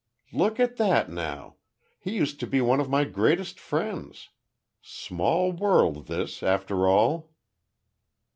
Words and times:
"Look 0.33 0.59
at 0.59 0.77
that 0.77 1.11
now. 1.11 1.57
He 1.99 2.15
used 2.15 2.39
to 2.39 2.47
be 2.47 2.59
one 2.59 2.79
of 2.79 2.89
my 2.89 3.03
greatest 3.03 3.59
friends. 3.59 4.29
Small 4.81 5.51
world 5.51 6.07
this 6.07 6.41
after 6.41 6.87
all." 6.87 7.35